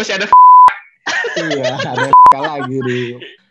[0.00, 0.26] Masih ada
[1.36, 2.08] iya, ada
[2.40, 3.00] lagi di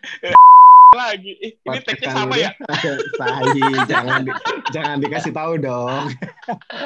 [0.98, 1.38] lagi.
[1.38, 2.50] Eh, ini tag-nya sama ya?
[3.22, 4.32] Sahi, jangan di,
[4.74, 6.10] jangan dikasih tahu dong.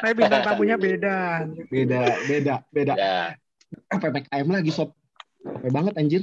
[0.04, 1.48] Tapi bintang tamunya beda.
[1.72, 2.94] Beda, beda, beda.
[3.00, 3.40] Ya,
[3.74, 4.92] Eh, PPKM lagi sob.
[5.48, 6.22] Capek banget anjir.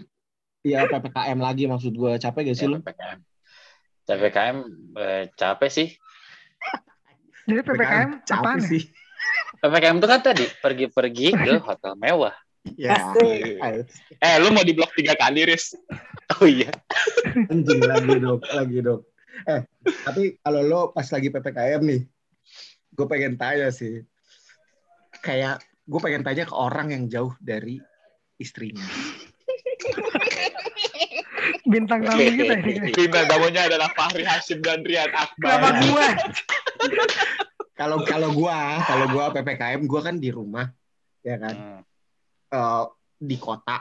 [0.60, 2.78] Iya PPKM lagi maksud gue capek gak sih ya, lu?
[2.84, 3.18] PPKM.
[4.04, 4.56] PPKM
[5.00, 5.88] eh, capek sih.
[7.48, 8.60] Jadi PPKM capek apaan?
[8.60, 8.68] ya?
[8.68, 8.82] sih.
[9.64, 12.36] PPKM itu kan tadi pergi-pergi ke hotel mewah.
[12.76, 13.12] Ya,
[14.20, 15.72] Eh, lu mau diblok tiga kali, Riz.
[16.38, 16.70] Oh iya.
[17.50, 19.02] anjing lagi dong, lagi dong.
[19.50, 22.06] Eh, tapi kalau lo pas lagi PPKM nih,
[22.94, 24.06] gue pengen tanya sih.
[25.18, 27.82] Kayak gue pengen tanya ke orang yang jauh dari
[28.38, 28.86] istrinya.
[31.66, 32.94] Bintang tamu kita ini.
[32.94, 35.82] Bintang tamunya adalah Fahri Hashim dan Rian Kenapa Akbar.
[35.82, 36.08] gue?
[37.74, 40.68] Kalau kalau gua, kalau gua PPKM gua kan di rumah,
[41.24, 41.80] ya kan, Hmm.
[42.50, 42.84] Eh,
[43.20, 43.78] di kota.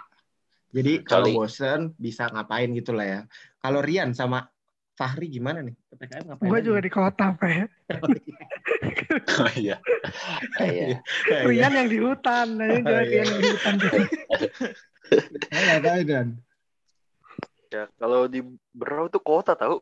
[0.70, 1.34] Jadi kalau Coli.
[1.34, 3.22] bosen bisa ngapain gitu lah ya.
[3.58, 4.46] Kalau Rian sama
[4.94, 5.74] Fahri gimana nih?
[5.74, 6.50] PPKM ngapain?
[6.52, 7.50] Gue juga di kota, Pak.
[9.42, 9.82] Oh iya.
[10.62, 11.00] Ah, iya.
[11.02, 11.44] Ya, ya.
[11.50, 12.48] Rian yang di hutan.
[12.62, 13.26] Nah, Oh, iya.
[13.26, 13.76] Rian yang di hutan.
[15.50, 16.28] Eh, ngapain Dan?
[17.74, 19.82] Ya, kalau di Berau tuh kota tahu,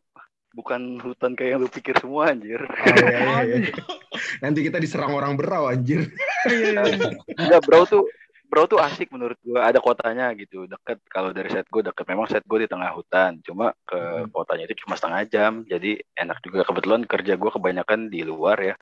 [0.56, 2.64] bukan hutan kayak yang lu pikir semua anjir.
[2.64, 3.72] Oh, iya, iya, iya.
[4.44, 6.08] Nanti kita diserang orang berau anjir.
[6.48, 7.10] Iya, iya.
[7.36, 8.08] Enggak, Berau tuh
[8.48, 11.04] Berau tuh asik menurut gua, ada kotanya gitu, deket.
[11.12, 14.32] Kalau dari set gue deket, memang set gue di tengah hutan, cuma ke Hmm.
[14.32, 16.64] kotanya itu cuma setengah jam, jadi enak juga.
[16.64, 18.74] Kebetulan kerja gue kebanyakan di luar ya,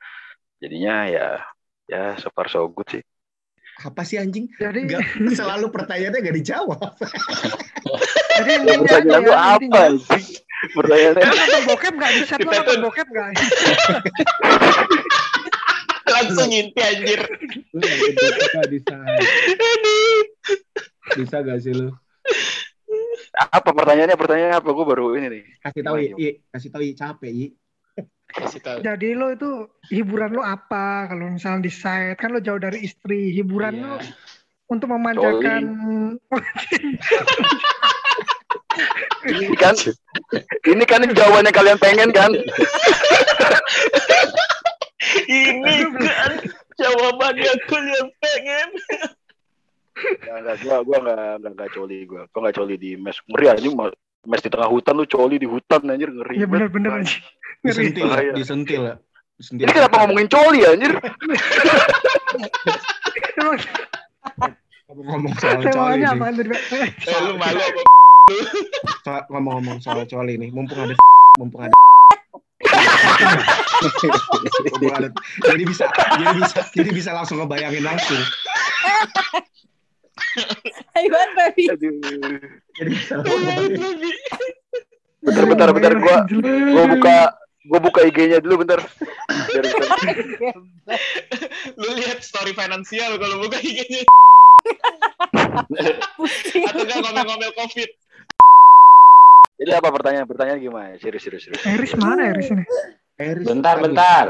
[0.62, 1.27] jadinya ya
[1.86, 3.03] ya so far so good sih.
[3.83, 4.48] Apa sih anjing?
[4.56, 5.03] Jadi, Gak,
[5.36, 6.80] selalu pertanyaannya gak dijawab.
[8.39, 9.84] jadi Ya, intinya pertanyaan aja lu ya, apa intinya.
[10.17, 10.25] sih?
[10.73, 12.39] Pertanyaannya nonton bokep nggak di set?
[12.40, 13.29] Nonton bokep nggak?
[16.06, 17.20] Langsung inti anjir.
[17.74, 18.96] Lu bisa, bisa.
[21.18, 21.90] Bisa gak sih lu?
[23.36, 24.16] apa pertanyaannya?
[24.16, 24.70] Pertanyaannya apa?
[24.72, 25.42] Gue baru ini nih.
[25.61, 27.46] Kasih tahu I, kasih tahu I capek I.
[28.27, 28.78] Kasih tahu.
[28.83, 29.50] Jadi lo itu
[29.92, 31.06] hiburan lo apa?
[31.11, 33.34] Kalau misalnya di site kan lo jauh dari istri.
[33.34, 33.86] Hiburan Iya.
[33.86, 33.96] lo
[34.66, 35.62] untuk memanjakan
[39.27, 39.74] Ini kan,
[40.70, 42.30] ini kan jawabannya kalian pengen kan?
[45.24, 45.74] Ini
[46.06, 46.33] kan
[46.74, 48.68] jawabannya kalian pengen.
[49.96, 52.22] Enggak, enggak, gua gua enggak enggak enggak coli gua.
[52.28, 53.16] Gua enggak coli di mes.
[53.27, 53.96] Ngeri ma-
[54.27, 56.34] mes di tengah hutan lu coli di hutan anjir ngeri.
[56.36, 57.16] Iya bener-bener aja.
[57.62, 57.72] Ngeri.
[57.86, 58.33] Disentil, Bahaya.
[58.34, 58.95] disentil ya.
[59.36, 59.64] Disentil.
[59.64, 60.92] Ini kenapa ngomongin coli anjir?
[64.86, 66.06] Emang ngomong soal coli nih.
[66.06, 66.50] tadi?
[66.50, 66.61] Pak?
[67.06, 67.80] Eh, lu malu apa?
[69.02, 70.95] Soal- ngomong-ngomong soal coli nih, mumpung ada
[71.40, 71.74] mumpung ada
[75.47, 78.20] jadi bisa jadi bisa jadi bisa langsung ngebayangin langsung
[80.97, 81.64] Iwan baby.
[82.77, 83.81] Jadi bisa langsung ngebayangin.
[85.25, 86.17] Bentar bentar bentar gua
[86.73, 87.17] gua buka
[87.67, 88.85] gua buka IG-nya dulu bentar.
[91.77, 94.05] Lu lihat story finansial kalau buka IG-nya
[96.69, 97.91] atau enggak ngomel-ngomel Covid.
[99.56, 100.27] Jadi apa pertanyaan?
[100.27, 100.94] Pertanyaan gimana?
[100.96, 101.62] Serius serius serius.
[101.64, 102.64] Eris mana Eris ini?
[103.17, 103.84] Eris Bentar, lagi.
[103.89, 104.27] bentar.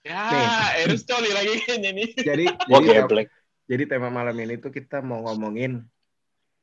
[0.00, 0.48] Ya, Nih.
[0.84, 2.08] Eris coli lagi kayaknya nih.
[2.14, 3.28] jadi Gua jadi, geblek.
[3.64, 5.84] jadi tema malam ini tuh kita mau ngomongin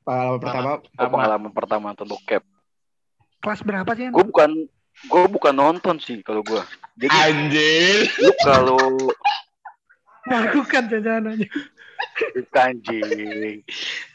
[0.01, 2.43] pengalaman pertama Oh, pengalaman pertama nonton bokep.
[3.39, 4.09] Kelas berapa sih?
[4.09, 4.49] Gue bukan
[5.01, 6.61] gue bukan nonton sih kalau gua.
[6.93, 8.05] Jadi Anjir.
[8.17, 8.77] lu kalau
[10.21, 11.41] Melakukan jajanan
[12.51, 13.63] Anjing.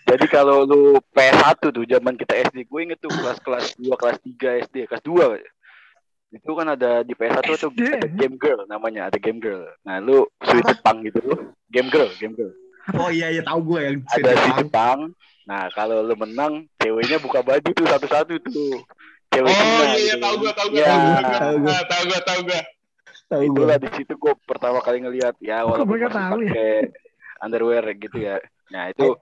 [0.06, 4.62] Jadi kalau lu PS1 tuh zaman kita SD, gue inget tuh kelas-kelas 2, kelas 3
[4.68, 5.42] SD, kelas 2.
[6.36, 9.66] Itu kan ada di PS1 tuh ada game girl namanya, ada game girl.
[9.82, 11.36] Nah, lu sweet Jepang gitu lu.
[11.70, 12.52] Game girl, game girl.
[12.94, 15.10] oh iya iya tahu gue yang Ada si Jepang.
[15.46, 18.78] Nah, kalau lu menang, ceweknya buka baju tuh satu-satu tuh.
[19.34, 20.22] Cewek Oh iya iya gitu.
[20.22, 21.18] tahu gua tahu gua Ya, tahu gua.
[21.18, 21.56] tahu.
[21.66, 22.60] Ah, Tahu gua tahu gue
[23.26, 26.78] itulah di situ gue pertama kali ngelihat ya walaupun gue masih tahu ya?
[27.42, 28.36] Underwear gitu ya.
[28.66, 29.14] Nah, itu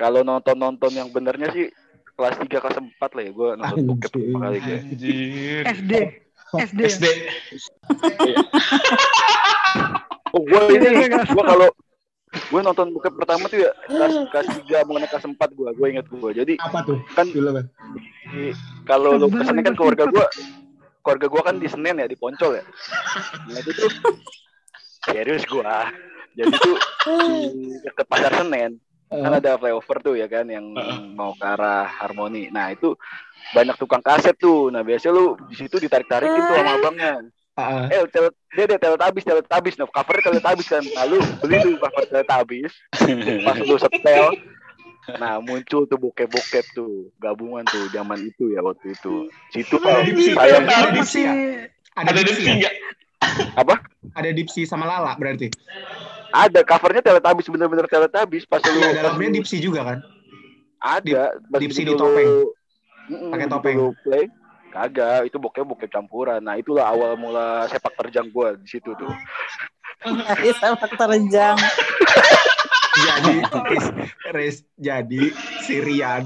[0.00, 1.68] kalau nonton-nonton yang benernya sih
[2.16, 4.78] kelas 3 kelas 4 lah ya gue nonton bokep pertama kali gue.
[4.80, 5.62] Anjir.
[5.68, 5.92] SD.
[6.56, 6.80] SD.
[6.80, 6.88] ya?
[6.88, 7.06] SD.
[10.32, 11.68] Oh, gue ini Iya, gue kalau
[12.32, 15.86] gue nonton bokep pertama tuh ya kelas kelas 3 mau naik kelas 4 gue gue
[15.92, 17.68] inget gue jadi apa tuh kan kan
[18.88, 20.26] kalau lu ke sana kan keluarga gue
[21.04, 22.64] keluarga gue kan di Senen ya di Poncol ya
[23.52, 23.90] nah itu tuh
[25.04, 25.60] serius gue
[26.32, 26.76] jadi tuh
[27.28, 28.80] di deket pasar Senen
[29.12, 30.72] kan ada flyover tuh ya kan yang
[31.12, 32.48] mau ke arah Harmoni.
[32.48, 32.96] Nah itu
[33.52, 34.72] banyak tukang kaset tuh.
[34.72, 37.14] Nah biasanya lu di situ ditarik tarikin tuh sama abangnya.
[37.52, 40.80] Ah, eh telet, dia dia Teletubbies Teletubbies no covernya Teletubbies kan.
[41.04, 42.72] Lalu beli tuh cover Teletubbies
[43.44, 44.32] pas lu setel.
[45.20, 47.12] Nah muncul tuh bokep-bokep tuh.
[47.20, 49.28] Gabungan tuh zaman itu ya waktu itu.
[49.52, 52.54] Situ Ada kan dipsi, sayang ada masih ada Ada dipsi dipsi ya?
[52.56, 52.74] nggak?
[53.60, 53.74] apa?
[54.16, 55.52] Ada dipsi sama Lala berarti.
[56.32, 59.98] Ada covernya Teletubbies bener-bener Teletubbies pas lu Iya, dalamnya dipsi juga kan?
[60.78, 62.50] ada dipsi di topeng.
[63.30, 63.76] Pakai topeng.
[63.76, 64.26] lu play
[64.68, 69.12] kagak itu bokep bokep campuran nah itulah awal mula sepak terjang gua di situ tuh
[70.00, 71.54] Dari sepak terjang.
[72.94, 73.34] jadi
[74.32, 75.22] Riz, jadi
[75.60, 76.24] si Rian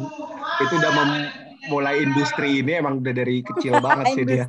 [0.57, 4.47] itu udah memulai industri ini emang udah dari kecil banget sih dia.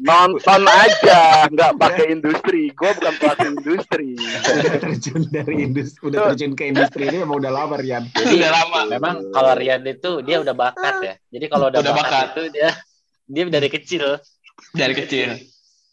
[0.00, 6.52] Nonton aja nggak pakai industri gua bukan pelaku industri Udah terjun dari industri, udah terjun
[6.54, 8.06] ke industri ini emang udah lama Rian.
[8.14, 8.80] Jadi Udah lama.
[8.88, 11.14] memang kalau Rian itu dia udah bakat ya.
[11.34, 12.28] Jadi kalau udah, Udah bakat, bakat.
[12.32, 12.70] itu dia
[13.28, 14.04] dia dari kecil.
[14.74, 15.28] Dari kecil.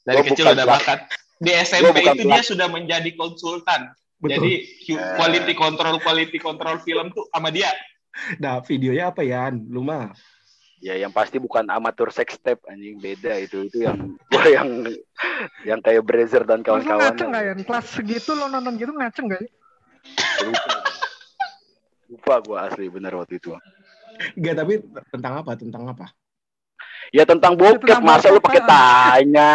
[0.06, 1.00] Dari Gua kecil udah bakat.
[1.36, 3.92] Di SMP itu dia sudah menjadi konsultan.
[4.22, 4.31] Betul.
[4.31, 4.51] Jadi
[5.19, 7.69] quality control quality control film tuh sama dia.
[8.40, 9.68] Nah videonya apa Yan?
[9.68, 10.16] Lu mah
[10.83, 14.69] ya yang pasti bukan amatur sex tape anjing beda itu itu yang gua yang
[15.63, 17.54] yang kayak Brazer dan kawan-kawan ngaceng gak ya?
[17.63, 19.50] Kelas segitu lo nonton gitu ngaceng gak ya?
[20.45, 20.74] lupa
[22.12, 23.56] lupa gua asli bener waktu itu
[24.16, 24.74] Enggak tapi
[25.12, 25.51] tentang apa?
[25.60, 26.07] Tentang apa?
[27.13, 28.68] ya tentang bokep Tentang masa lu pakai ah.
[28.68, 29.54] tanya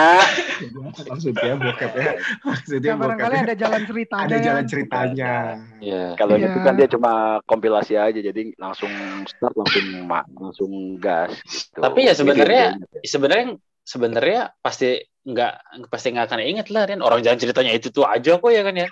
[1.06, 2.12] Maksudnya bokep ya.
[2.42, 3.46] Maksudnya Ya barangkali bokep.
[3.46, 4.26] ada jalan ceritanya.
[4.26, 5.34] Ada jalan ceritanya.
[5.80, 6.04] Iya.
[6.14, 6.46] kalau Iya.
[6.46, 7.12] itu kan dia cuma
[7.44, 8.92] kompilasi aja jadi langsung
[9.24, 11.80] start langsung ma langsung gas gitu.
[11.80, 13.46] Tapi ya sebenarnya- Sebenarnya
[13.82, 15.52] sebenarnya pasti nggak
[15.88, 17.00] pasti nggak akan inget lah Rian.
[17.00, 18.88] Orang jalan ceritanya itu tuh aja kok ya kan ya.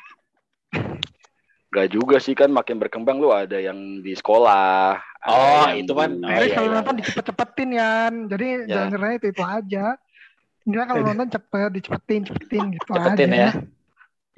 [1.68, 4.96] Gak juga sih kan makin berkembang lu ada yang di sekolah.
[5.28, 6.16] Oh, yang itu kan.
[6.16, 6.76] Oh, iya, kalau iya.
[6.80, 8.12] nonton dicepet-cepetin Yan.
[8.24, 8.68] Jadi Ya.
[8.72, 9.84] jalan ceritanya itu itu aja.
[10.68, 13.40] Enggak kalau nonton cepet, dicepetin, cepetin gitu Cepetin aja.
[13.40, 13.50] ya.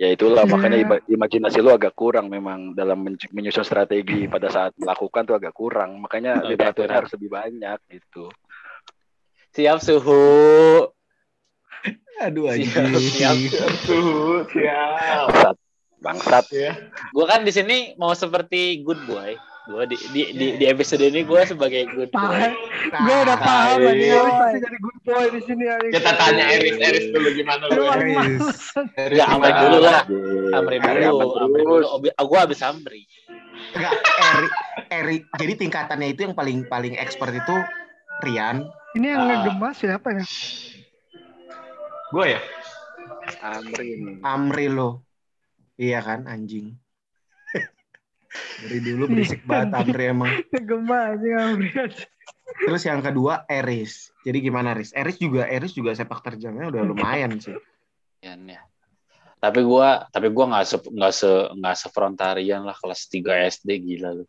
[0.00, 0.48] Ya itulah Iya.
[0.48, 5.36] makanya ima- imajinasi lu agak kurang memang dalam men- menyusun strategi pada saat melakukan tuh
[5.36, 5.98] agak kurang.
[5.98, 6.98] Makanya Agak literaturnya kurang.
[7.02, 8.24] harus lebih banyak gitu.
[9.50, 10.88] Siap suhu.
[12.18, 13.10] Aduh Siap, anjing.
[13.10, 13.36] siap.
[13.84, 15.26] Tuh, siap.
[15.28, 15.56] Bangsat.
[16.00, 16.44] Bangsat.
[17.10, 19.36] Gue kan di sini mau seperti good boy.
[19.70, 22.18] Gue di, di, di, di episode ini gue sebagai good boy.
[22.90, 23.06] Paham.
[23.06, 24.18] Gue udah paham Nah, iya.
[24.18, 25.64] Eris pasti jadi good boy di sini.
[25.64, 25.92] Eris.
[25.94, 27.82] Kita tanya Eris, Eris dulu gimana lu?
[27.86, 28.16] Eris?
[28.18, 28.58] Eris.
[28.98, 30.02] Eris Ya, Amri dulu lah.
[30.52, 31.86] Amri dulu, Amri dulu.
[32.02, 33.02] Gue abis Amri.
[33.70, 34.52] Enggak, Erik,
[34.90, 35.22] Erik.
[35.38, 37.54] Jadi tingkatannya itu yang paling paling expert itu
[38.20, 38.66] Rian.
[38.92, 39.28] Ini yang Ah.
[39.38, 40.24] ngegemas siapa ya?
[42.10, 42.40] Gue ya?
[43.40, 44.18] Amri.
[44.20, 45.06] Amri lo.
[45.78, 46.74] Iya kan anjing.
[48.62, 50.30] Dari dulu berisik banget Amri emang.
[51.10, 52.04] Aja Amri aja.
[52.66, 54.14] Terus yang kedua Eris.
[54.22, 54.94] Jadi gimana Eris?
[54.94, 57.56] Eris juga Eris juga sepak terjangnya udah lumayan sih.
[58.22, 58.60] Ya, ya.
[59.40, 64.12] Tapi gue tapi gua nggak se nggak se nggak sefrontarian lah kelas 3 SD gila
[64.20, 64.24] lu.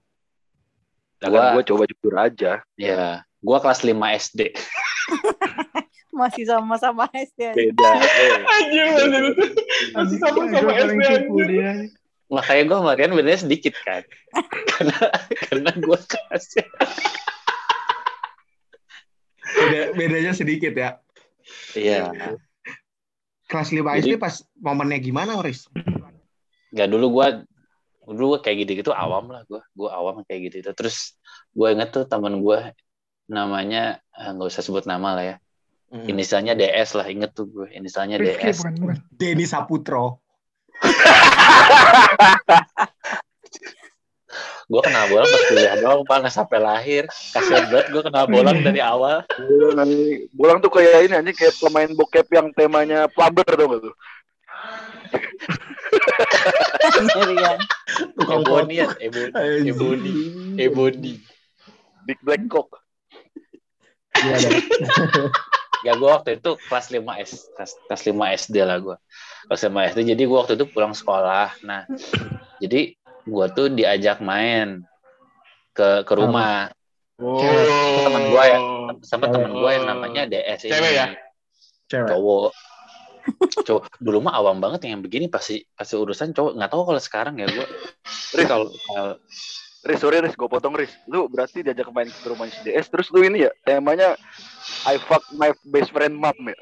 [1.21, 2.51] Nah, Gua- kan gue coba jujur aja.
[2.80, 4.39] Ya, gue kelas 5 SD.
[6.21, 7.42] Masih sama-sama SD.
[7.56, 7.92] Beda.
[8.00, 9.24] Eh, Anjir, anjir.
[9.95, 11.50] Masih sama-sama SD, anjir.
[12.31, 14.07] Makanya gue sama Rian bedanya sedikit kan.
[14.72, 15.00] karena
[15.51, 16.65] karena gue kelasnya.
[19.51, 20.89] Beda, bedanya sedikit ya.
[21.75, 22.15] Iya.
[23.51, 25.67] Kelas 5 Jadi- SD pas momennya gimana Eris?
[26.72, 27.27] Gak dulu gue
[28.12, 29.60] dulu gua kayak gitu-gitu awam lah gue.
[29.75, 30.56] Gue awam kayak gitu.
[30.63, 30.72] -gitu.
[30.72, 31.20] Terus
[31.51, 32.60] gue inget tuh teman gue
[33.27, 35.38] namanya eh, nggak usah sebut nama lah ya.
[35.91, 36.08] Hmm.
[36.08, 37.67] Inisialnya DS lah inget tuh gue.
[37.75, 38.63] Inisialnya Rizky DS.
[38.63, 38.98] bukan, bukan.
[39.12, 40.24] Denny Saputro.
[44.71, 47.03] Gue kenal bolang pas kuliah doang, pak nggak sampai lahir.
[47.36, 49.27] Kasian banget gue kenal bolang dari awal.
[49.27, 50.31] Bolang anjing.
[50.31, 53.95] Bolang tuh kayak ini anjing kayak pemain bokep yang temanya plumber dong tuh.
[58.15, 58.88] Tukang Ebony ya.
[59.03, 59.67] Ebony.
[59.67, 60.15] Ebony,
[60.55, 61.13] Ebony.
[62.07, 62.79] Big Black Cock.
[64.15, 64.50] Iya.
[65.82, 68.98] Ya gue waktu itu kelas 5 S, kelas, kelas 5 SD lah gue.
[69.50, 71.58] Kelas 5 SD, jadi gue waktu itu pulang sekolah.
[71.66, 71.90] Nah,
[72.62, 72.94] jadi
[73.26, 74.86] gue tuh diajak main
[75.72, 76.70] ke ke rumah
[77.22, 77.38] Oh.
[78.02, 78.58] Temen gua ya.
[79.06, 79.34] sama Cewek.
[79.38, 80.74] temen gue yang namanya DS ini.
[80.74, 81.08] Cewek ya?
[81.86, 82.10] Cewek.
[82.10, 82.50] Cowok.
[83.62, 83.84] Cowok.
[84.02, 86.58] Dulu mah awam banget yang begini pasti pasti urusan cowok.
[86.58, 87.68] Nggak tahu kalau sekarang ya gue.
[88.34, 89.22] Tapi kalau kalau-
[89.82, 90.94] Riz, sorry Riz, gue potong Riz.
[91.10, 94.14] Lu berarti diajak main ke rumah si DS, terus lu ini ya, temanya
[94.86, 96.58] I fuck my best friend mom ya?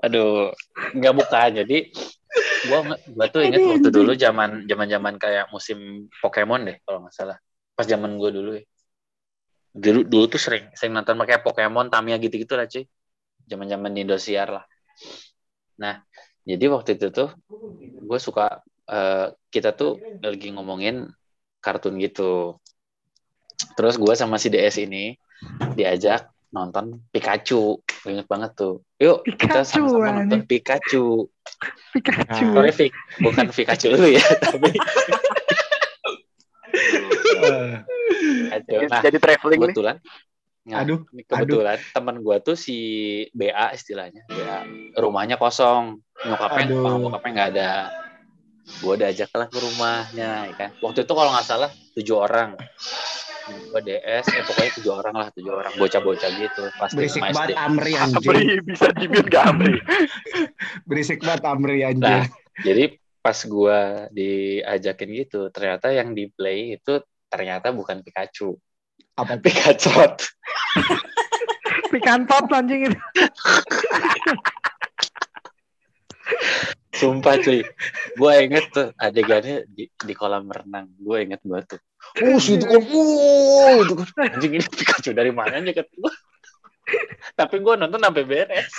[0.00, 0.48] aduh
[0.96, 1.92] nggak bukan jadi
[2.72, 7.12] gua gua tuh inget waktu dulu zaman zaman zaman kayak musim Pokemon deh kalau nggak
[7.12, 7.36] salah.
[7.76, 8.64] Pas zaman gua dulu ya.
[9.76, 12.88] Dulu dulu tuh sering sering nonton pakai Pokemon Tamiya gitu-gitu lah cuy.
[13.44, 14.64] Zaman-zaman di Indosiar lah
[15.80, 16.04] nah
[16.44, 17.32] jadi waktu itu tuh
[18.04, 21.08] gue suka eh, kita tuh lagi ngomongin
[21.64, 22.60] kartun gitu
[23.76, 25.16] terus gue sama si DS ini
[25.72, 30.40] diajak nonton Pikachu Gue inget banget tuh yuk kita Pikachu, sama-sama nonton.
[30.48, 31.04] Pikachu
[31.94, 32.44] Pikachu.
[32.44, 34.72] Nah, sorry Fik bukan Pikachu lu ya tapi
[38.50, 38.74] Pikachu.
[38.88, 39.96] Nah, Jadi traveling nih.
[40.68, 42.76] Nah, Aduh, ini kebetulan teman gua tuh si
[43.32, 44.28] BA istilahnya.
[44.28, 44.58] BA
[45.00, 46.04] rumahnya kosong.
[46.20, 47.70] Nyokapnya bang bokapnya nggak ada.
[48.84, 50.70] Gua diajak lah ke rumahnya ya kan.
[50.84, 52.60] Waktu itu kalau nggak salah tujuh orang.
[53.72, 55.72] Gua DS eh pokoknya tujuh orang lah tujuh orang.
[55.80, 58.20] Bocah-bocah gitu pasti berisik banget SD Amri anjir.
[58.20, 59.74] Amri bisa dibikin gak Amri?
[60.88, 62.36] Berisik banget Amri nah anjir.
[62.60, 62.84] jadi
[63.24, 67.00] pas gua diajakin gitu ternyata yang di play itu
[67.32, 68.60] ternyata bukan Pikachu
[69.20, 69.92] Apa Pikachu
[71.92, 72.98] Pikantot anjing itu.
[76.94, 77.66] Sumpah cuy,
[78.16, 80.88] gue inget tuh adegannya di, di kolam renang.
[80.96, 81.80] Gue inget banget tuh.
[82.24, 84.08] Oh, situ kan, oh, itu kan.
[84.38, 86.12] Anjing ini Pikachu dari mana aja gue.
[87.36, 88.72] Tapi gue nonton sampai beres.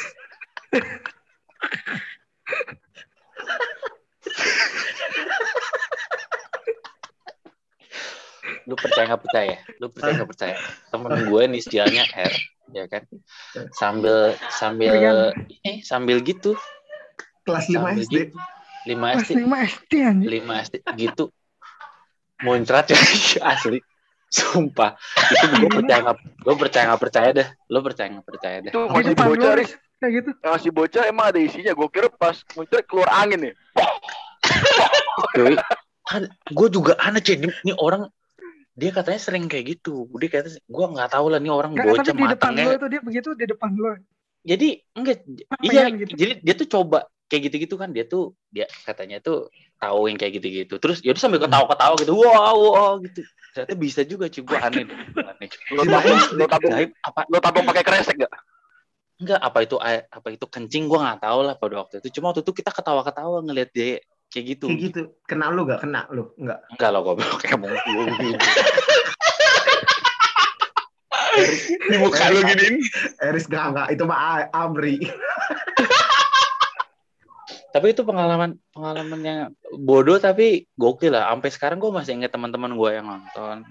[8.68, 9.56] Lu percaya nggak percaya?
[9.78, 10.56] Lu percaya nggak percaya?
[10.90, 12.34] Temen gue nih istilahnya R,
[12.72, 13.04] ya kan?
[13.74, 14.92] Sambil sambil
[15.64, 16.56] ini sambil gitu
[17.42, 18.14] kelas 5 Sambil SD?
[18.30, 18.38] gitu.
[18.82, 20.30] 5 Kelas SD 5 SD anjing.
[20.30, 21.26] 5 SD gitu
[22.42, 22.98] muncrat ya
[23.54, 23.78] asli
[24.26, 24.98] sumpah
[25.30, 28.82] itu gue percaya nggak gue percaya nggak percaya dah lo percaya nggak percaya dah Itu
[28.90, 29.72] masih bocah, Riz.
[30.02, 30.30] kayak gitu.
[30.42, 31.74] yang masih bocah emang ada isinya.
[31.78, 33.54] Gue kira pas muncul keluar angin nih.
[35.36, 35.54] cuy
[36.02, 38.10] kan gue juga aneh cuy ini, ini orang
[38.82, 42.18] dia katanya sering kayak gitu dia katanya gue nggak tahu lah nih orang bocah tapi
[42.26, 43.94] di depan lu itu dia begitu di depan lu.
[44.42, 45.18] jadi enggak
[45.54, 46.14] Apa iya gitu?
[46.18, 50.42] jadi dia tuh coba kayak gitu-gitu kan dia tuh dia katanya tuh tahu yang kayak
[50.42, 53.22] gitu-gitu terus ya udah sambil ketawa-ketawa gitu wow wow gitu
[53.54, 54.84] ternyata bisa juga cuy gue aneh
[55.16, 55.50] aneh.
[55.78, 56.74] Lo tabung, lo tabung,
[57.06, 58.34] apa lo tabung pakai kresek gak?
[59.22, 62.42] enggak apa itu apa itu kencing gue nggak tahu lah pada waktu itu cuma waktu
[62.42, 65.02] itu kita ketawa-ketawa ngelihat dia kayak gitu Kayak gitu.
[65.28, 65.84] Kena lu gak?
[65.84, 66.32] Kena lu?
[66.40, 66.64] Enggak.
[66.72, 67.68] enggak loh goblok kayak mau
[71.92, 72.76] Di muka lu giniin.
[73.20, 73.88] Eris gak, enggak.
[73.92, 75.00] Itu mah Amri.
[77.72, 79.40] tapi itu pengalaman pengalaman yang
[79.80, 83.64] bodoh tapi gokil lah sampai sekarang gue masih ingat teman-teman gue yang nonton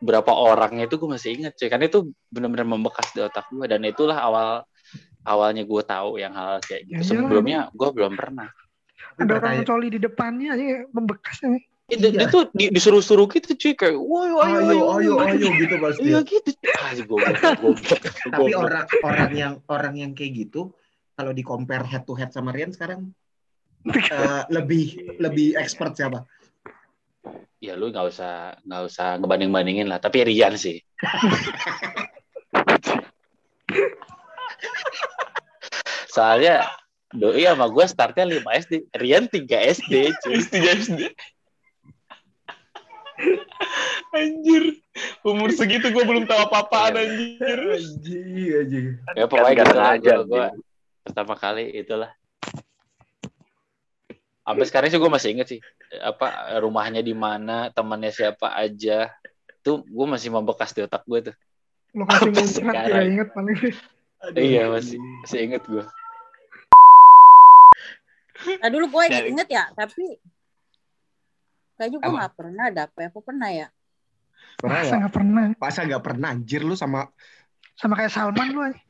[0.00, 3.84] berapa orangnya itu gue masih ingat cuy karena itu benar-benar membekas di otak gue dan
[3.84, 4.64] itulah awal
[5.28, 7.28] awalnya gue tahu yang hal kayak gitu Ya iyalah.
[7.28, 8.48] sebelumnya gue belum pernah
[9.18, 11.62] Ada orang coli di depannya aja membekas nih.
[11.88, 12.10] Dia, Iya.
[12.20, 16.04] dia tuh di- disuruh-suruh gitu cuy kayak woi ayo Ayo, ayo ayo, ayo gitu pasti.
[16.04, 18.02] iya gitu ah goblok goblok
[18.36, 20.68] Tapi orang orang yang orang yang kayak gitu
[21.16, 23.08] kalau di compare head to head sama Rian sekarang
[23.88, 26.28] eh, lebih lebih expert siapa?
[27.56, 30.84] ya lu nggak usah nggak usah ngebanding bandingin lah tapi Rian sih
[36.08, 36.68] soalnya
[37.08, 41.00] doi sama gue startnya 5 SD Rian 3 SD cuy Terus tiga SD.
[44.14, 44.64] Anjir.
[45.26, 47.58] Umur segitu gue belum tahu apa-apaan anjir.
[47.58, 48.86] Anjing, anjing.
[49.16, 50.46] ya pokoknya Kan gitu gua, gua
[51.02, 52.12] pertama kali itulah
[54.44, 55.60] sampai sekarang sih gue masih inget sih
[56.00, 59.12] apa rumahnya di mana temannya siapa aja
[59.60, 61.36] tuh gue masih membekas di otak gue tuh
[61.96, 62.84] Lokasi Sampai muncrat sekarang.
[62.84, 63.56] tidak inget paling.
[64.36, 65.84] iya masih masih inget gue
[68.38, 70.18] Nah dulu gue Dari- inget ya, tapi
[71.74, 73.66] kayaknya gue nggak pernah ada apa apa pernah ya.
[74.58, 74.98] Pernah Masa ya?
[75.02, 75.42] nggak pernah.
[75.54, 77.06] Masa nggak pernah anjir lu sama
[77.74, 78.74] Sama kayak Salman lu aja.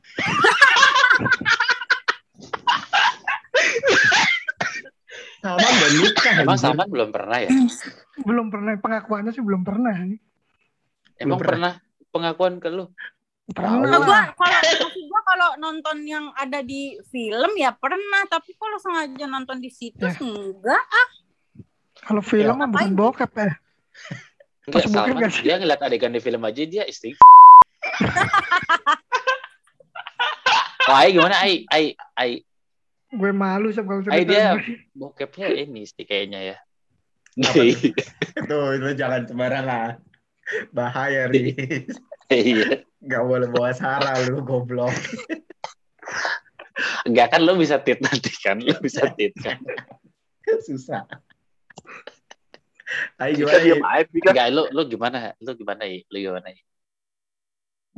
[5.39, 6.63] Salman udah nikah emang anjir.
[6.67, 7.49] Salman belum pernah ya
[8.19, 8.73] Belum pernah.
[8.75, 9.93] Pengakuannya sih belum pernah.
[11.19, 11.51] emang pernah.
[11.51, 11.73] pernah
[12.09, 12.89] pengakuan ke lu
[13.49, 13.81] Pernah.
[13.81, 14.27] Nah, gue lah.
[14.37, 14.59] kalau
[15.09, 20.13] gua kalau nonton yang ada di film ya pernah, tapi kalau sengaja nonton di situs
[20.13, 20.21] Ya.
[20.21, 20.85] enggak.
[22.05, 23.51] Kalau film mah bukan bokep ya.
[24.69, 25.43] Enggak, Salman nggak sih?
[25.49, 27.17] dia ngeliat adegan di film aja dia istiq
[30.89, 31.65] Oh, Ai gimana Ai?
[31.69, 31.85] Ai,
[32.17, 32.31] Ai,
[33.09, 34.57] Gue malu sama kalau Ai dia
[34.93, 36.57] bokepnya ini sih kayaknya ya.
[38.49, 40.01] Tuh, itu jangan sembarangan.
[40.73, 41.93] Bahaya, Riz.
[42.29, 42.85] Iya.
[43.05, 44.93] Gak boleh bawa Sarah lu, goblok.
[47.07, 49.59] Enggak kan lu bisa tit nanti kan, lu bisa tit kan.
[50.63, 51.03] Susah.
[53.21, 54.03] Ayo gimana?
[54.07, 54.29] Pika.
[54.33, 55.33] Enggak lu lu gimana?
[55.41, 55.83] Lu gimana?
[55.85, 56.47] Lu gimana?
[56.49, 56.59] Ai?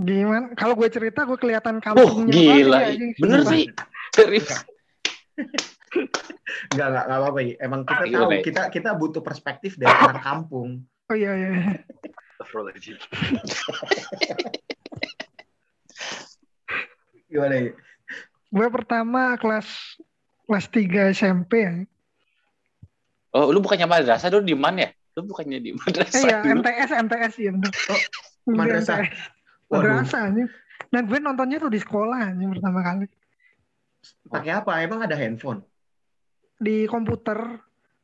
[0.01, 0.45] Gimana?
[0.57, 2.77] Kalau gue cerita gue kelihatan Oh, kampungnya gila.
[2.79, 3.11] banget, anjing.
[3.21, 3.63] Bener sih.
[4.15, 4.49] Serius.
[6.71, 7.39] Enggak, enggak, enggak apa-apa.
[7.61, 10.69] Emang kita Gimana, tahu, kita kita butuh perspektif dari orang kampung.
[11.11, 11.51] Oh iya iya.
[12.41, 12.97] Astagfirullahaladzim.
[17.31, 17.69] Gimana I?
[18.51, 19.69] Gue pertama kelas
[20.49, 21.87] kelas 3 SMP ya.
[23.31, 24.91] Oh, lu bukannya madrasah dulu di mana ya?
[25.15, 26.59] Lu bukannya di Eh madrasah iya, dulu?
[26.59, 27.71] MTS MTS ya bener.
[27.71, 27.95] Oh,
[28.51, 29.07] madrasah.
[29.07, 29.15] MTS.
[29.71, 30.51] Madrasah anjing.
[30.91, 33.07] Dan gue nontonnya tuh di sekolah anjing pertama kali.
[34.27, 34.83] Pakai apa?
[34.83, 35.63] Emang ada handphone?
[36.59, 37.39] Di komputer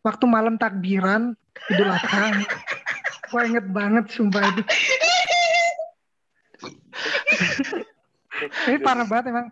[0.05, 1.35] waktu malam takbiran
[1.67, 2.31] Idul Adha.
[3.27, 4.63] Gue inget banget sumpah itu.
[8.69, 9.47] Ini parah banget emang.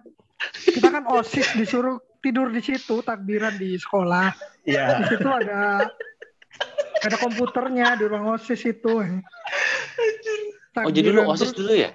[0.64, 4.32] Kita kan OSIS disuruh tidur di situ takbiran di sekolah.
[4.66, 5.04] Iya.
[5.04, 5.90] Di situ ada
[7.06, 8.94] ada komputernya di ruang OSIS itu.
[10.76, 11.92] Oh, jadi lu OSIS terus- dulu ya?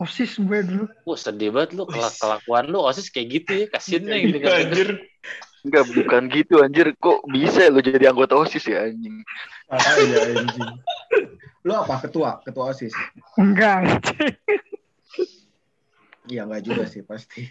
[0.00, 0.84] OSIS gue dulu.
[1.04, 1.84] Wah, sedih banget lu.
[1.84, 3.66] Kelak kelakuan lu OSIS kayak gitu ya.
[3.68, 4.32] Kasian nih.
[4.32, 4.88] Gitu, anjir.
[5.60, 6.92] Enggak, bukan gitu anjir.
[6.96, 9.20] Kok bisa lu jadi anggota OSIS ya anjing?
[9.68, 10.70] Ah, iya anjing.
[11.68, 12.00] Lu apa?
[12.00, 12.40] Ketua?
[12.40, 12.94] Ketua OSIS?
[13.36, 14.00] Enggak.
[16.30, 17.44] Iya, enggak juga sih pasti.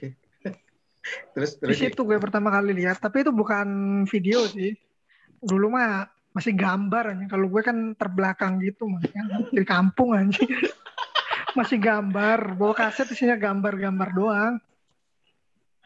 [1.34, 1.82] terus Di terus I.
[1.89, 3.68] situ gue pertama kali lihat, tapi itu bukan
[4.10, 4.74] video sih.
[5.39, 7.25] Dulu mah masih gambar aja.
[7.30, 10.42] Kalau gue kan terbelakang gitu, makanya di kampung aja.
[11.58, 14.54] masih gambar, bawa kaset isinya gambar-gambar doang.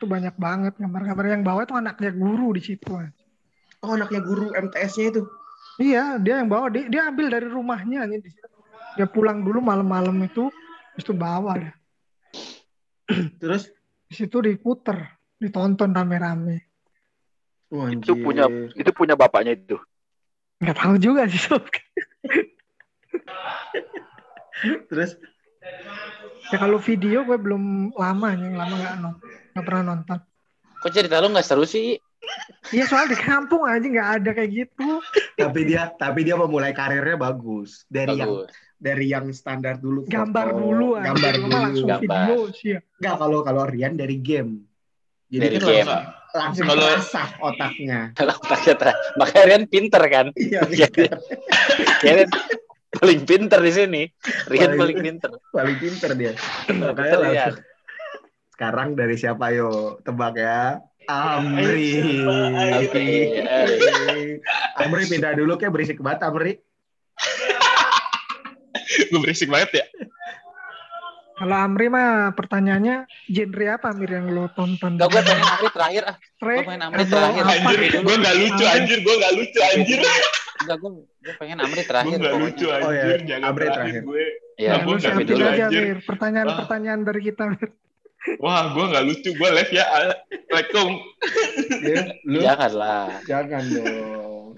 [0.03, 2.91] Itu banyak banget gambar-gambar yang bawa itu anaknya guru di situ.
[3.79, 5.24] Oh, anaknya guru MTS-nya itu.
[5.79, 8.60] Iya, dia yang bawa, dia, dia ambil dari rumahnya aja di situ.
[9.00, 10.51] Dia pulang dulu malam-malam itu,
[10.91, 11.72] terus itu bawa ya.
[13.39, 13.72] Terus
[14.12, 15.07] Di situ diputer,
[15.39, 16.67] ditonton rame-rame.
[17.72, 19.80] Wah, Itu punya itu punya bapaknya itu.
[20.60, 21.47] Nggak tahu juga sih.
[24.91, 25.15] Terus
[26.51, 30.20] Ya kalau video gue belum lama nih, lama nggak nonton, nggak pernah nonton.
[30.76, 31.96] Kok cerita lu gak seru sih?
[32.70, 34.89] Iya soal di kampung aja nggak ada kayak gitu.
[35.36, 38.52] tapi dia tapi dia memulai karirnya bagus dari yang Bagus.
[38.78, 41.12] dari yang standar dulu foto, Gambar dulu aja.
[41.12, 42.08] gambar dulu langsung Gambar.
[42.24, 42.80] video sih ya.
[42.98, 44.63] Enggak kalau kalau Rian dari game
[45.28, 45.84] jadi Dari kan game.
[45.84, 50.26] langsung, langsung Kalau- terasah otaknya Kalau otaknya ter- Makanya Rian pinter kan?
[50.34, 50.88] iya Iya.
[52.00, 52.30] Rian
[52.94, 54.02] paling pinter di sini.
[54.48, 55.32] Rian Paling- paling pinter.
[55.50, 56.32] paling pinter dia
[56.72, 57.56] makanya langsung
[58.54, 60.78] sekarang dari siapa yo tebak ya
[61.10, 63.12] Amri Amri.
[64.78, 66.54] Amri pindah dulu kayak berisik banget Amri
[69.10, 69.86] Gue berisik banget ya.
[71.34, 75.02] Kalau Amri mah pertanyaannya genre apa Amir yang lo tonton?
[75.02, 76.16] Gak gue pengen Amri terakhir ah.
[76.38, 77.42] Gue pengen Amri terakhir.
[77.42, 80.00] Anjir, gue gak lucu anjir, gue gak lucu anjir.
[80.62, 80.89] Enggak, gue,
[81.26, 82.18] gue pengen Amri Gue terakhir.
[82.22, 82.46] gak pokoknya.
[82.46, 83.02] lucu Oh, ya.
[83.02, 84.02] anjir, jangan Amri terakhir terakhir.
[84.06, 84.24] gue.
[84.54, 85.82] Lu gua nggak siapin lucu, aja anjir.
[85.84, 87.70] Mir, pertanyaan-pertanyaan dari kita Mir.
[88.39, 89.83] Wah, gue gak lucu, gue live ya.
[89.83, 90.89] Assalamualaikum.
[91.81, 93.03] ya, lu Janganlah.
[93.23, 94.55] jangan dong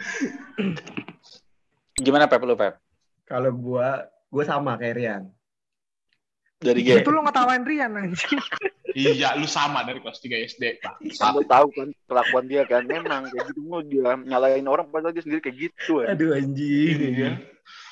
[1.95, 2.77] Gimana Pep lu Pep?
[3.25, 5.23] kalau gua gua sama kayak Rian
[6.55, 8.37] Dari Itu lo ngetawain Rian anjing.
[8.95, 10.63] Iya, lu sama dari kelas 3 SD.
[10.79, 11.03] Pak.
[11.03, 15.19] Kamu tahu kan kelakuan dia kan memang kayak gitu mau dia nyalain orang padahal dia
[15.19, 15.99] sendiri kayak gitu.
[15.99, 16.13] ya.
[16.13, 17.31] aduh anjing Iya.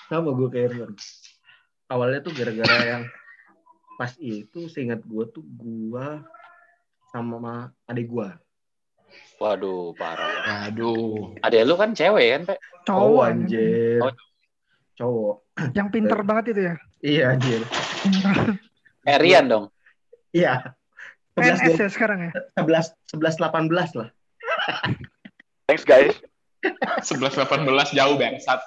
[0.08, 0.92] sama gua kayak Rian
[1.90, 3.04] awalnya tuh gara-gara yang
[3.94, 6.24] pas itu seingat gua tuh gua
[7.10, 8.38] sama ma- adik gua
[9.38, 10.66] Waduh, parah.
[10.66, 11.38] Aduh.
[11.40, 12.58] Adek lu kan cewek kan, Pep?
[12.82, 14.14] cowok Cowok anjir Oh.
[14.94, 15.36] cowok
[15.72, 16.76] Yang pinter banget itu ya.
[17.00, 17.62] iya anjir
[19.10, 19.66] Eh, Rian dong.
[20.32, 20.74] iya
[21.36, 22.32] 11 ya sekarang ya.
[22.56, 24.10] 11 11 18 lah
[25.64, 26.18] Thanks guys.
[27.02, 27.44] 11-18
[27.92, 28.60] jauh bangsat.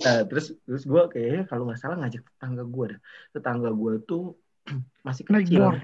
[0.00, 3.00] Nah, terus terus gue kayaknya kalau nggak salah ngajak tetangga gue dah.
[3.36, 4.40] Tetangga gue tuh
[5.06, 5.76] masih kecil.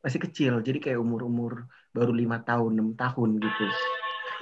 [0.00, 0.54] Masih kecil.
[0.64, 3.64] Jadi kayak umur-umur baru lima tahun, enam tahun gitu.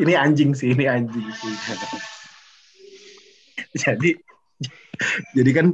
[0.06, 1.54] Ini anjing sih, ini anjing sih.
[3.82, 4.10] jadi
[5.34, 5.66] jadi kan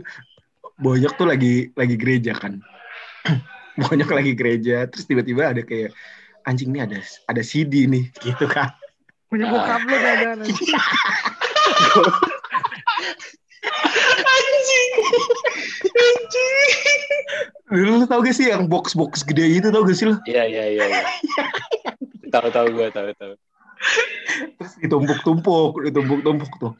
[0.75, 2.65] Bonyok tuh lagi lagi gereja kan.
[3.85, 5.93] Bonyok lagi gereja, terus tiba-tiba ada kayak
[6.49, 8.73] anjing nih ada ada CD nih gitu kan.
[9.29, 10.39] Punya bokap lo jangan
[13.65, 14.91] anjing.
[14.91, 14.91] Anjing.
[15.95, 17.03] Anjing.
[17.75, 20.15] Lu, lu tau gak sih yang box-box gede gitu tau gak sih lu?
[20.29, 20.85] Iya, iya, iya.
[20.85, 21.03] iya.
[22.35, 23.35] tahu tahu gue, tahu tahu.
[24.57, 26.73] terus ditumpuk-tumpuk, ditumpuk-tumpuk tuh.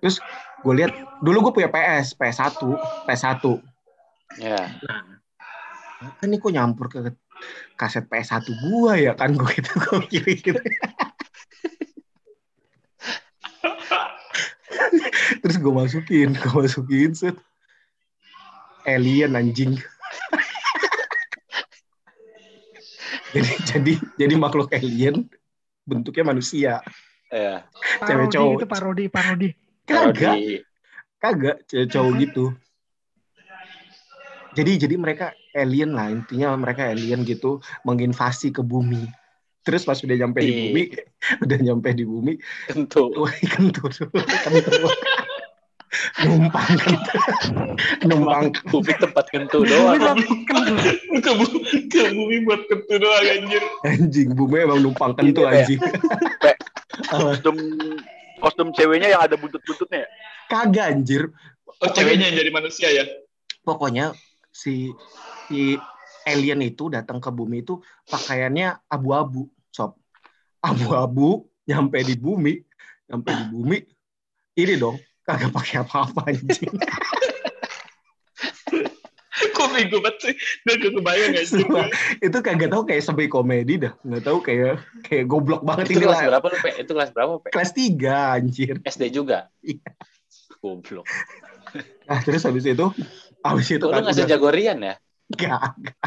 [0.00, 0.16] Terus
[0.60, 0.92] gue lihat
[1.24, 2.60] dulu gue punya PS, PS1,
[3.08, 3.44] PS1.
[4.40, 4.60] Ya.
[6.20, 7.12] Kan ini kok nyampur ke
[7.76, 10.60] kaset PS1 gua ya kan gue gitu gue mikir gitu.
[15.42, 17.36] Terus gue masukin, gue masukin set.
[18.88, 19.76] alien anjing.
[23.36, 25.28] jadi jadi jadi makhluk alien
[25.84, 26.72] bentuknya manusia.
[27.30, 27.62] ya
[28.00, 28.56] Cewek Parodi cowok.
[28.56, 29.48] itu parodi, parodi.
[29.84, 30.36] Kagak,
[31.20, 32.44] kagak cewek cowok gitu.
[34.50, 39.06] Jadi jadi mereka alien lah intinya mereka alien gitu menginvasi ke bumi.
[39.60, 40.60] Terus pas udah nyampe di Iya.
[40.62, 40.82] bumi,
[41.44, 42.32] udah nyampe di bumi,
[42.66, 43.92] tentu wah kentut,
[44.40, 44.92] kentut.
[46.22, 47.12] numpang gitu.
[48.08, 50.96] numpang bumi tempat kentu Bumi doang kentut.
[51.18, 53.62] ke, bu- ke bumi buat ketu doang anjir.
[53.84, 55.56] anjing bumi emang numpang kentu Ini, Pe.
[55.58, 55.80] anjing?
[57.10, 57.56] Kostum
[58.38, 60.08] kostum ceweknya yang ada buntut-buntutnya ya?
[60.46, 61.22] kagak anjir
[61.80, 63.04] Oh, ceweknya yang jadi manusia ya?
[63.60, 64.12] pokoknya
[64.50, 64.90] si
[65.46, 65.74] si
[66.28, 69.96] alien itu datang ke bumi itu pakaiannya abu-abu sob.
[70.60, 72.60] Abu-abu nyampe di bumi
[73.10, 73.78] nyampe di bumi.
[74.54, 76.74] Ini dong kagak pakai apa-apa anjing.
[79.56, 80.34] Kok bego banget sih?
[80.68, 81.64] Gak kebayang anjir.
[81.64, 81.88] Sumpah,
[82.20, 83.92] itu kagak tahu kayak sampai komedi dah.
[84.04, 86.28] Nggak tahu kayak kayak goblok banget itu ini kelas lah.
[86.36, 86.70] berapa lu pe?
[86.76, 87.48] Itu kelas berapa pe?
[87.52, 88.74] Kelas 3 anjir.
[88.84, 89.48] SD juga?
[89.64, 89.90] Iya.
[90.60, 91.08] goblok.
[92.04, 92.86] Nah terus habis itu
[93.40, 96.06] habis itu lu kan nggak udah sejago Rian ya Nggak, nggak.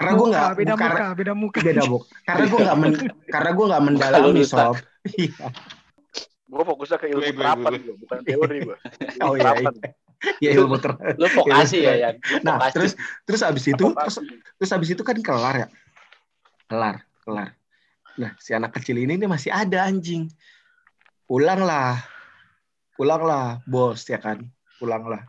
[0.00, 1.58] karena gue nggak beda karena- muka, beda muka.
[1.60, 1.98] beda bu.
[2.24, 2.92] Karena gue nggak men,
[3.28, 4.74] karena gue nggak mendalami sob.
[5.16, 5.46] Iya.
[6.50, 7.94] Gue fokusnya ke ilmu terapan gue.
[8.00, 8.76] bukan teori gue.
[9.24, 9.70] oh iya iya.
[10.36, 12.74] ya ilmu ter lu vokasi ya Lu nah vokasi.
[12.76, 12.92] terus
[13.24, 14.16] terus habis itu terus,
[14.60, 15.68] terus habis itu kan kelar ya?
[16.68, 17.56] Kelar kelar.
[18.20, 20.28] Nah si anak kecil ini nih masih ada anjing.
[21.24, 22.00] Pulanglah.
[22.96, 24.44] Pulanglah bos ya kan?
[24.76, 25.24] Pulanglah.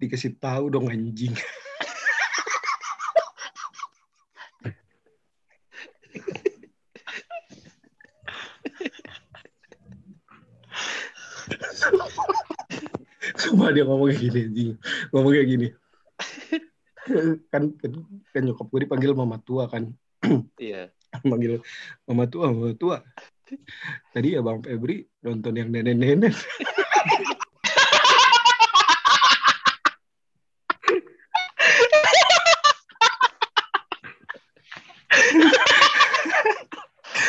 [0.00, 1.32] Dikasih tahu dong anjing
[13.38, 14.70] Sumpah dia ngomong kayak gini anjing.
[15.14, 15.68] Ngomong kayak gini.
[17.50, 17.92] kan, kan,
[18.30, 19.90] kan nyokap gue dipanggil mama tua kan.
[20.62, 20.94] iya
[21.28, 21.60] Manggil
[22.06, 23.02] mama tua, mama tua.
[24.16, 26.32] Tadi ya Bang Febri nonton yang nenek-nenek.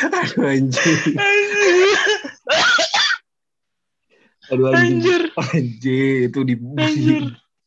[0.04, 1.16] Aduh anjing.
[4.52, 5.00] Aduh anjing.
[5.00, 5.22] Anjir.
[5.36, 7.22] Anjing itu di, di Anjir.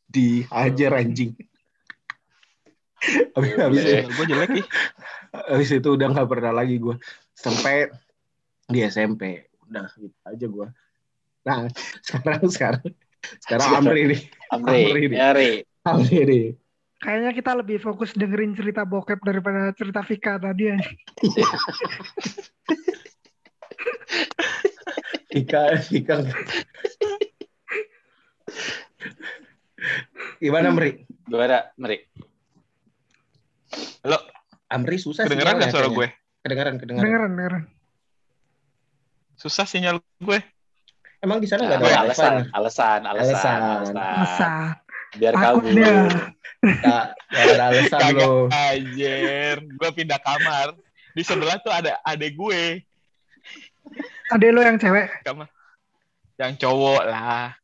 [0.07, 1.31] dihajar anjing.
[3.37, 4.01] Habis, habis, Boleh.
[4.01, 4.65] itu, Gue jelek nih.
[5.53, 6.97] habis itu udah nggak pernah lagi gue
[7.37, 7.93] sampai
[8.65, 10.67] di SMP udah gitu aja gue.
[11.45, 11.69] Nah
[12.05, 12.83] sekarang sekarang
[13.43, 15.19] sekarang Amri nih Amri Amri nih.
[15.21, 15.51] Amri
[15.85, 16.45] Amri nih.
[16.97, 20.77] Kayaknya kita lebih fokus dengerin cerita bokep daripada cerita Vika tadi ya.
[25.31, 25.61] Ika
[25.91, 26.15] Ika.
[30.39, 31.03] Gimana Amri?
[31.27, 31.97] gimana Amri
[34.05, 34.17] Halo,
[34.71, 36.07] Amri susah kedengeran gak suara gue?
[36.45, 37.03] Kedengeran, kedengeran.
[37.03, 37.63] Dengeran, dengeran.
[39.35, 40.39] Susah sinyal gue.
[41.19, 44.79] Emang di sana nggak Nah, ada alasan, alasan, alasan, Alasan.
[45.19, 45.67] Biar kabur.
[46.63, 48.31] Nggak nggak ada alasan lo.
[48.47, 49.57] anjir.
[49.75, 50.77] Gue pindah kamar.
[51.11, 52.63] Di sebelah tuh ada adek gue.
[54.27, 55.07] Ada lo yang cewek.
[55.23, 55.47] Kamar.
[56.37, 57.55] Yang cowok lah.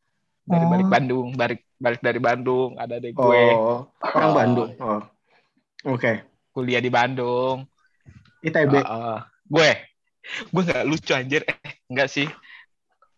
[0.44, 0.70] Dari Oh.
[0.70, 1.28] balik Bandung.
[1.36, 2.72] Balik, balik dari Bandung.
[2.76, 3.44] Ada adek gue.
[3.56, 4.36] Oh, orang Oh.
[4.36, 4.70] Bandung.
[4.80, 5.02] Oh.
[5.94, 6.24] Oke.
[6.52, 7.68] Kuliah di Bandung.
[8.44, 8.74] ITB.
[8.80, 9.18] Heeh.
[9.48, 9.72] gue.
[10.50, 11.44] Gue gak lucu anjir.
[11.44, 12.28] Eh, enggak sih.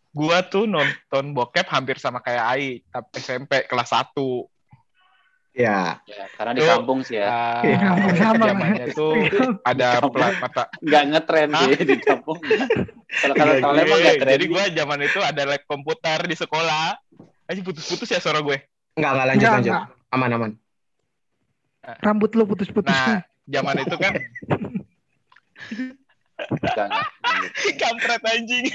[0.09, 2.81] Gue tuh nonton bokep hampir sama kayak Ai.
[2.89, 4.49] Tapi SMP kelas 1.
[5.55, 6.03] Ya.
[6.03, 6.69] Ya, karena di Tuh.
[6.69, 7.27] kampung sih ya.
[7.27, 7.79] Ah, Iya,
[8.19, 8.47] sama lah.
[8.51, 9.15] zamannya tuh
[9.63, 10.11] ada kampung.
[10.11, 12.39] pelat mata Nggak ngetren sih di kampung.
[13.15, 14.31] Kalau kalau Iya, kalau emang nggak tren.
[14.35, 16.99] Jadi gue zaman itu ada lab komputer di sekolah.
[17.45, 18.57] Aja putus-putus ya suara gue.
[18.93, 19.71] Enggak, enggak lanjut, Enggak, lanjut.
[19.71, 19.85] enggak.
[20.11, 20.51] Aman, aman.
[22.01, 22.89] Rambut lo putus-putus.
[22.89, 24.13] Nah, zaman itu kan
[26.35, 27.07] Nggak, nggak,
[27.79, 28.65] kampret anjing.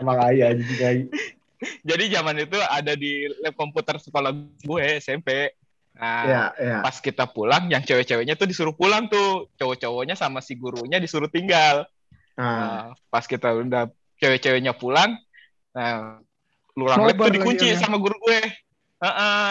[0.00, 1.06] Emang ayah, anjing ayah.
[1.84, 5.52] Jadi zaman itu ada di lab komputer sekolah gue SMP.
[6.00, 6.78] Nah, Ya, ya.
[6.80, 9.52] pas kita pulang, yang cewek-ceweknya tuh disuruh pulang tuh.
[9.60, 11.84] Cowok-cowoknya sama si gurunya disuruh tinggal.
[12.40, 15.12] Nah, Nah, pas kita udah cewek-ceweknya pulang,
[15.76, 16.16] nah,
[16.72, 17.76] lurang lab tuh dikunci ya.
[17.76, 18.40] sama guru gue.
[19.04, 19.50] Heeh.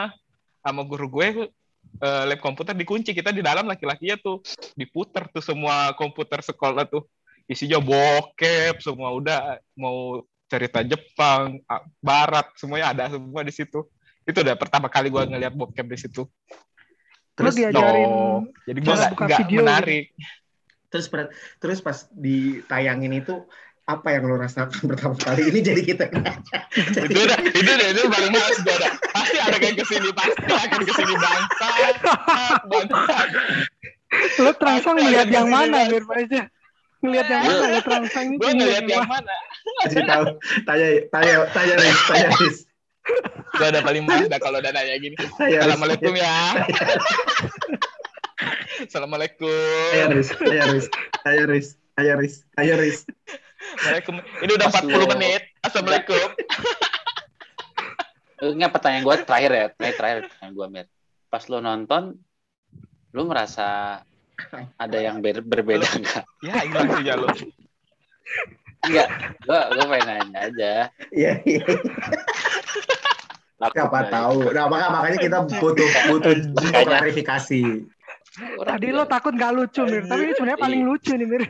[0.65, 1.27] Sama guru gue
[2.01, 4.41] eh, lab komputer dikunci, kita di dalam laki-lakinya tuh
[4.73, 7.05] diputer tuh semua komputer sekolah tuh.
[7.49, 11.62] Isinya bokep, semua udah mau cerita Jepang,
[12.01, 13.85] Barat, semuanya ada semua di situ.
[14.29, 16.21] Itu udah pertama kali gue ngeliat bokep di situ.
[16.21, 16.29] Lo
[17.33, 18.45] terus diajarin No.
[18.67, 20.05] Jadi gue nggak video menarik.
[20.89, 21.29] terus per-
[21.61, 23.45] terus pas ditayangin itu
[23.85, 26.05] apa yang lo rasakan pertama kali ini jadi kita
[27.09, 30.49] itu udah itu udah itu paling males gue udah pasti ada yang ke sini pasti
[30.49, 31.67] akan ke sini bangsa
[32.69, 33.17] bangsa
[34.41, 35.93] Lo terangsang ada yang mana Mas.
[35.93, 36.41] Mir aja?
[37.05, 38.41] Ngeliat yang mana lo terangsang itu?
[38.41, 39.35] gue ngeliat yang mana
[39.85, 40.25] kasih tahu
[40.65, 42.57] tanya tanya tanya Riz tanya Riz
[43.49, 46.35] gue udah paling males dah kalau udah nanya gini tanya Riz assalamualaikum ya
[48.85, 49.49] assalamualaikum
[49.91, 50.85] tanya Riz tanya Riz
[51.23, 52.97] tanya Riz tanya Riz tanya Riz
[53.59, 54.15] Assalamualaikum.
[54.39, 55.43] Ini udah Pas 40 lo- menit.
[55.61, 56.15] Assalamualaikum.
[58.55, 60.87] Enggak pertanyaan gue terakhir ya, terakhir terakhir pertanyaan gue Mir.
[61.27, 62.03] Pas lo nonton,
[63.13, 63.99] lo merasa
[64.79, 66.23] ada yang ber- berbeda nggak?
[66.39, 67.27] Ya, hilang sih ya lo.
[68.87, 69.07] Enggak,
[69.43, 70.73] gue gue pengen nanya aja.
[71.11, 71.61] iya iya
[73.59, 76.33] siapa nggak tahu nah maka makanya kita butuh butuh
[76.87, 77.63] klarifikasi
[78.39, 81.43] Tadi lo takut gak lucu Mir, tapi ini sebenarnya paling lucu nih Mir.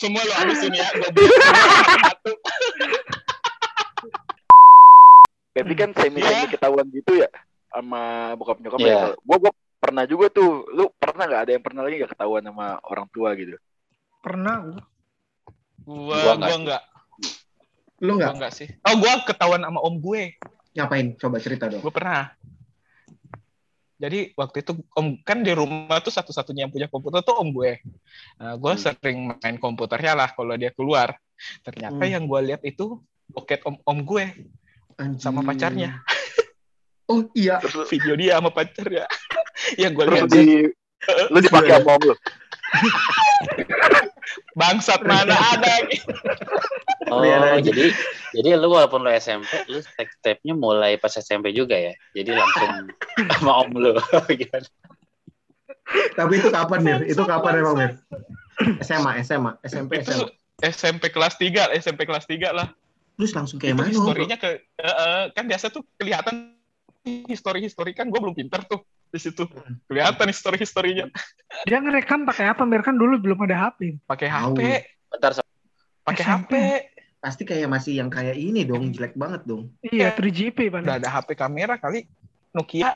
[0.00, 0.86] Semua lo habisin ya.
[0.94, 1.10] Gue.
[5.58, 6.50] Pepi kan semi semi Iya.
[6.54, 7.28] ketahuan gitu ya
[7.70, 9.14] sama bokap nyokap Iya.
[9.14, 9.18] ya.
[9.26, 10.66] Gua gua pernah juga tuh.
[10.70, 13.54] Lu pernah nggak ada yang pernah lagi nggak ketahuan sama orang tua gitu?
[14.22, 14.80] Pernah gua.
[15.82, 16.82] Gua, Gua enggak.
[17.98, 18.68] Lu nggak enggak sih.
[18.86, 20.38] Oh, gua ketahuan sama om gue.
[20.78, 22.30] ngapain coba cerita dong Gue pernah.
[23.98, 27.82] Jadi waktu itu om kan di rumah tuh satu-satunya yang punya komputer tuh om gue.
[28.38, 28.78] Nah, gue Hmm.
[28.78, 31.18] sering main komputernya lah kalau dia keluar.
[31.66, 32.12] Ternyata Hmm.
[32.14, 34.30] yang gue lihat itu boket om om gue
[34.94, 35.18] Anjing.
[35.18, 35.98] sama pacarnya.
[37.10, 39.10] oh iya Terus Video dia sama pacarnya.
[39.82, 40.70] yang gue lihat di
[41.34, 42.14] lu dipakai sama om lu.
[44.58, 45.74] Bangsat mana ada?
[47.08, 47.88] Oh, jadi
[48.36, 51.96] jadi lu walaupun lu SMP, lu step-stepnya mulai pas SMP juga ya.
[52.12, 52.92] Jadi langsung
[53.32, 53.96] sama om lu.
[54.28, 54.68] Gimana?
[56.12, 57.00] tapi itu kapan Mir?
[57.08, 57.92] Itu kapan emang Mir?
[58.84, 62.68] SMA SMA SMP itu SMA SMP kelas 3 SMP kelas 3 lah.
[63.16, 66.52] Terus langsung kayak mana historinya ke eh, eh, kan biasa tuh kelihatan
[67.24, 69.42] histori histori kan gue belum pinter tuh di situ
[69.84, 71.08] kelihatan histori historinya
[71.64, 72.80] Dia ngerekam pakai apa Mir?
[72.80, 73.96] Kan dulu belum ada HP.
[74.02, 74.28] pakai.
[74.28, 74.58] HP
[75.08, 75.46] Bentar, so-
[76.02, 76.24] pakai.
[76.24, 76.52] HP
[77.18, 80.84] pasti kayak masih yang kayak ini dong jelek banget dong Iya, 3GP paling.
[80.84, 82.06] udah ada HP kamera kali
[82.52, 82.94] Nokia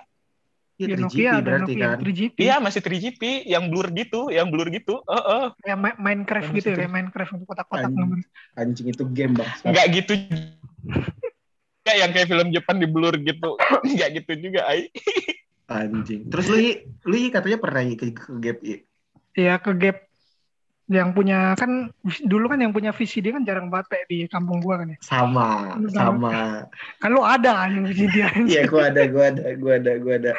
[0.72, 2.36] Iya Iya, 3GP Nokia ada berarti Nokia kan 3GP.
[2.38, 5.46] iya masih 3GP yang blur gitu yang blur gitu eh eh.
[5.60, 7.98] Kayak ma- Minecraft Yang gitu ya, Minecraft untuk kotak-kotak Anjing.
[7.98, 8.18] nomor.
[8.54, 10.12] anjing itu game bang nggak gitu
[11.82, 13.50] Kayak yang kayak film Jepang di blur gitu
[13.84, 14.86] nggak gitu juga ai
[15.80, 16.58] anjing terus lu
[17.08, 18.76] lu katanya pernah ke, ke gap Yi?
[19.32, 19.98] Iya, ke gap
[20.92, 21.88] yang punya kan
[22.28, 24.98] dulu kan yang punya VCD kan jarang banget Pak, di kampung gua kan ya.
[25.00, 26.68] sama Lu sama
[27.00, 28.42] Kan lu ada kan yang VCD aja.
[28.44, 30.32] iya gua ada gua ada gua ada gua ada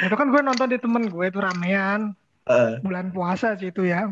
[0.00, 2.14] Itu kan gue nonton di temen gue itu ramean
[2.50, 4.08] Eh, bulan puasa sih itu ya.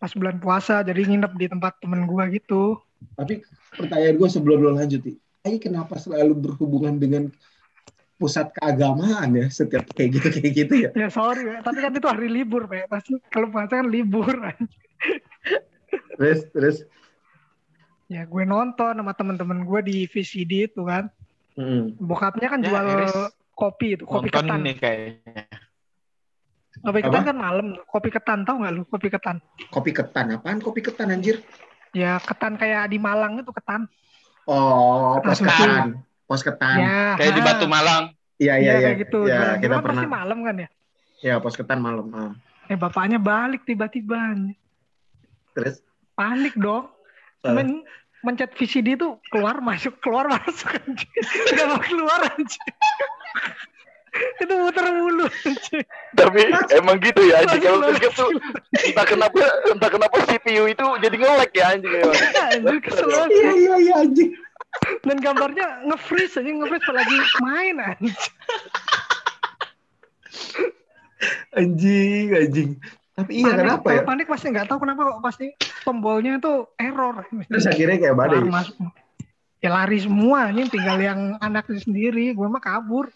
[0.00, 2.80] Pas bulan puasa jadi nginep di tempat temen gue gitu.
[3.14, 3.44] tapi
[3.76, 5.04] pertanyaan gue sebelum lo lanjut.
[5.44, 7.28] Ayi kenapa selalu berhubungan dengan
[8.16, 11.60] pusat keagamaan ya setiap kayak gitu kayak gitu ya Ya sorry, Pak.
[11.62, 12.88] tapi kan itu hari libur, Pak.
[12.88, 14.32] Pasti kalau puasa kan libur.
[16.16, 16.76] terus terus
[18.08, 21.12] ya gue nonton sama temen-temen gue di VCD itu kan.
[21.54, 23.16] mm, Bokapnya kan Ya, jual Iris
[23.52, 24.60] kopi itu, kopi nonton ketan.
[24.62, 25.44] nih kayaknya
[26.76, 27.28] Kopi ketan Apa?
[27.32, 27.66] kan malam.
[27.84, 28.82] Kopi ketan tahu nggak lu?
[28.86, 29.36] Kopi ketan.
[29.68, 31.40] kopi ketan apaan kopi ketan anjir
[31.92, 33.88] Ya ketan kayak di Malang itu ketan.
[34.44, 37.14] oh ketan pos ketan Ya.
[37.16, 37.40] kayak di.
[37.40, 38.04] Batu Malang
[38.36, 39.18] iya Iya iya iya kayak gitu.
[39.24, 39.58] ya Jualan.
[39.58, 40.68] kita Kan pernah pasti malam kan ya.
[41.22, 42.32] ya pos ketan malam ah.
[42.66, 44.18] Eh bapaknya balik tiba-tiba.
[45.52, 45.80] terus
[46.12, 46.90] Panik dong.
[47.42, 47.86] Men
[48.20, 51.12] mencet VCD itu keluar masuk keluar masuk anjing.
[51.48, 52.74] Gak mau keluar anjing.
[54.36, 55.84] itu muter mulu anjing.
[56.12, 56.40] Tapi
[56.72, 58.28] emang gitu ya anjing kalau kegep tuh
[58.82, 62.16] entah kenapa entah kenapa CPU itu jadi nge-lag ya anjing emang.
[62.50, 63.28] Anjing kesel banget.
[63.30, 64.30] iya iya iya anjing
[65.02, 68.16] Dan gambarnya nge-freeze aja nge-freeze lagi main anjing.
[71.56, 72.70] anjing anjing
[73.16, 75.46] tapi iya Panik, kenapa ya Panik pasti nggak tahu kenapa kok pasti
[75.88, 77.24] tombolnya itu error.
[77.48, 78.66] terus akhirnya kayak mana Keluar
[79.64, 82.36] ya lari semua, ini tinggal yang anaknya sendiri.
[82.36, 83.08] Gue mah kabur.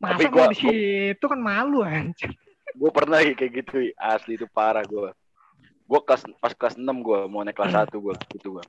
[0.00, 2.32] Masa Tapi mau gua- di situ kan malu anjir.
[2.72, 3.92] Gue pernah ya kayak gitu ya.
[4.16, 5.12] asli itu parah gue.
[5.84, 8.64] Gue kelas pas kelas 6 gue mau naik kelas 1 gue gitu gue.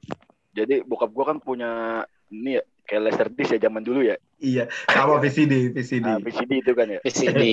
[0.59, 4.17] Jadi bokap gue kan punya ini ya kayak laser disc ya zaman dulu ya.
[4.39, 6.99] iya sama VCD VCD Nah, VCD itu kan ya.
[6.99, 7.43] VCD.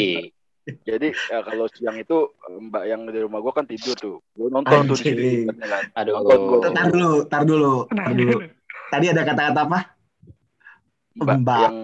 [0.88, 2.26] Jadi ya, kalau siang itu
[2.58, 4.16] mbak yang di rumah gue kan tidur tuh.
[4.34, 5.46] Gue nonton tuh di.
[5.46, 5.46] Anjing.
[5.62, 5.82] kan.
[5.94, 6.14] Aduh.
[6.18, 6.74] Nonton gua.
[6.74, 8.34] tar dulu tar dulu tar dulu
[8.90, 9.80] tadi ada kata-kata apa
[11.16, 11.60] Mbak, Mbak.
[11.64, 11.76] yang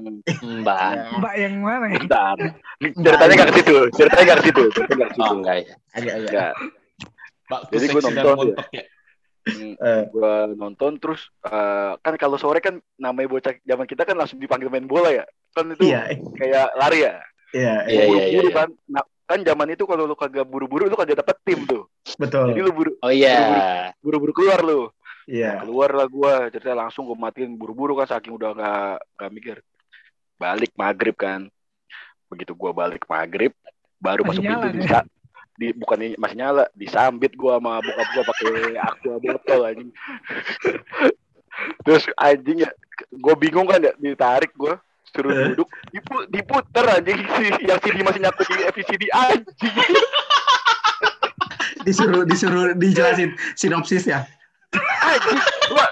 [0.61, 0.93] Mbak.
[1.25, 1.99] Mbak yang mana ya?
[2.05, 2.37] bentar.
[2.83, 5.35] Ceritanya gak ke situ, ceritanya gak ke situ, ceritanya gak ke Oh situ.
[5.41, 5.75] enggak ya.
[5.97, 6.21] Agak agak.
[6.29, 6.53] Enggak.
[7.49, 8.83] Pak, Jadi dan nonton montok ya.
[9.43, 14.15] Hmm, Eh, gua nonton terus eh, kan kalau sore kan namanya bocah zaman kita kan
[14.15, 15.27] langsung dipanggil main bola ya.
[15.51, 17.15] Kan itu Iya, kayak lari ya.
[17.51, 18.55] iya, Iya, iya, iya, Buru-buru iya.
[18.55, 18.69] kan.
[18.87, 21.91] Nah, kan zaman itu kalau lu kagak buru-buru lu kagak dapet tim tuh.
[22.15, 22.55] betul.
[22.55, 23.91] Jadi lu buru Oh iya.
[23.99, 24.87] buru-buru keluar lu.
[25.27, 25.63] Iya.
[25.67, 29.57] Keluar lah gua, cerita langsung gua matiin buru-buru kan saking udah gak, gak mikir.
[30.39, 31.51] Balik maghrib kan.
[32.31, 33.51] Begitu gua balik maghrib,
[33.99, 34.99] baru masuk pintu nyala, bisa
[35.61, 39.91] di bukan ini masih nyala disambit gua sama bokap gua pakai aqua botol anjing
[41.85, 42.71] terus anjing ya
[43.21, 44.81] gua bingung kan ya ditarik gua
[45.13, 45.53] suruh Eh.
[45.53, 49.75] duduk dipu, diputer anjing si yang CD masih nyatu di VCD anjing
[51.83, 54.25] Disuruh disuruh dijelasin sinopsis ya.
[55.05, 55.39] anjing
[55.69, 55.87] gua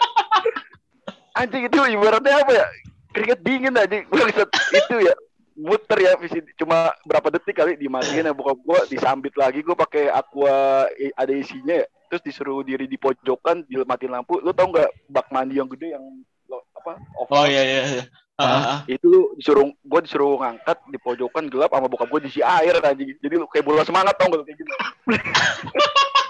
[1.37, 2.67] anjing itu ibaratnya apa ya
[3.13, 5.15] keringet dingin anjing gua bisa itu ya
[5.61, 10.09] muter ya VCD cuma berapa detik kali dimatiin ya bokap gua disambit lagi gua pakai
[10.09, 15.29] aqua ada isinya ya terus disuruh diri di pojokan dimatiin lampu lu tau nggak bak
[15.29, 16.05] mandi yang gede yang
[16.49, 16.97] lo- apa
[17.31, 17.83] Oh iya iya.
[17.87, 18.05] iya.
[18.41, 18.81] Ah, ah, ah.
[18.89, 23.35] itu disuruh gua disuruh ngangkat di pojokan gelap sama bokap gua diisi air anjing jadi
[23.37, 24.73] lu kayak bola semangat tau nggak lu kayak gitu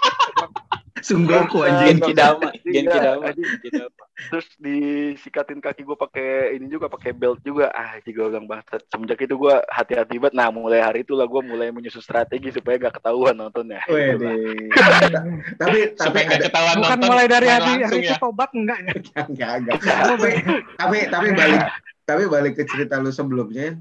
[1.01, 1.97] Sunggoku anjing.
[1.97, 3.25] Genki Dama, Iya, Genki Dama.
[3.33, 4.03] Genki Dama.
[4.21, 9.17] terus disikatin kaki gue pakai ini juga pakai belt juga ah juga bilang banget semenjak
[9.17, 13.01] itu gue hati-hati banget nah mulai hari itu lah gue mulai menyusun strategi supaya gak
[13.01, 14.21] ketahuan nontonnya Wede.
[14.21, 14.29] Gitu
[15.57, 18.91] tapi tapi Supaya ada ketahuan Bukan nonton, mulai dari hari hari itu tobat enggak ya?
[19.25, 19.75] enggak enggak.
[20.81, 21.61] tapi, tapi balik
[22.05, 23.73] tapi balik ke cerita lu sebelumnya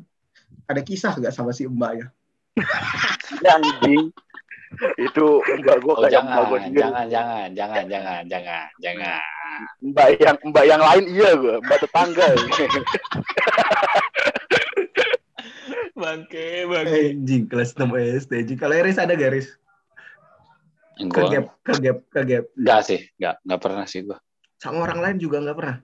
[0.64, 2.06] ada kisah gak sama si Mbak ya?
[3.44, 4.08] Ya, anjing
[4.96, 5.26] itu
[5.60, 9.22] mbak gue Oh kayak jangan, mbak gue sendiri jangan, jangan, jangan, jangan, jangan, jangan.
[9.82, 12.26] mbak yang mbak yang lain iya gue mbak tetangga
[16.00, 17.12] Bangke, bangke.
[17.12, 17.84] Anjing kelas 6
[18.24, 18.32] SD.
[18.40, 18.56] Anjing.
[18.56, 19.52] Kalau Eris ada gak Eris?
[20.96, 22.44] Ke Gua gap, ke gap, ke gap.
[22.56, 24.18] enggak sih, enggak, enggak pernah sih gua.
[24.56, 25.76] Sama orang lain juga nggak pernah.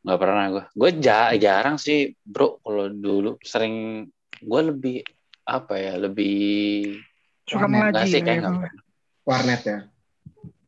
[0.00, 0.64] Enggak pernah gua.
[0.72, 4.04] Gua ja- jarang sih, Bro, kalau dulu sering
[4.44, 5.00] gua lebih
[5.48, 6.96] apa ya, lebih
[7.46, 7.72] Suka Warnet.
[7.94, 8.04] mengaji.
[8.04, 8.72] sih ya, pernah.
[9.22, 9.78] Warnet ya.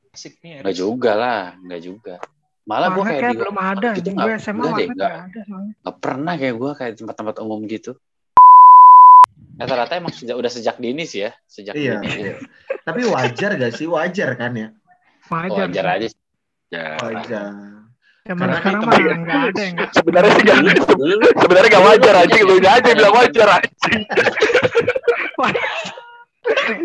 [0.09, 0.51] Asik nih.
[0.63, 2.15] Enggak juga lah, enggak juga.
[2.65, 3.89] Malah gua Warnet kayak kayak di belum ada.
[3.93, 4.97] gitu Gue nggak- SMA nggak deh, nggak.
[5.11, 5.73] nggak ada soalnya.
[5.79, 7.93] nggak pernah kayak gua kayak tempat-tempat umum gitu.
[9.59, 11.99] Rata-rata emang sejak udah sejak dini sih ya, sejak Iya.
[11.99, 12.39] dini.
[12.81, 13.85] Tapi wajar gak sih?
[13.85, 14.69] Wajar kan ya?
[15.27, 15.67] Wajar.
[15.67, 16.21] Wajar aja sih.
[16.69, 17.49] ya Wajar.
[18.23, 19.91] Karena nggak ada yang nggak.
[19.91, 20.59] sebenarnya sih gak
[21.35, 24.03] sebenarnya gak wajar anjing lu aja bilang wajar anjing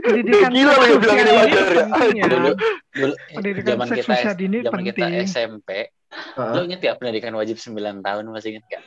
[0.04, 1.86] Pendidikan Gila lu bilang ini usia wajar dini ya.
[2.14, 2.26] ya.
[2.30, 2.50] dulu
[2.94, 5.26] dulu Pendidikan zaman seks kita usia dini zaman kita penting.
[5.26, 5.70] SMP
[6.14, 6.52] Heeh.
[6.54, 7.74] lo inget ya pendidikan wajib 9
[8.06, 8.84] tahun masih inget gak